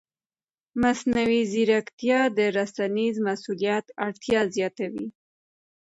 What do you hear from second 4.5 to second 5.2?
زیاتوي.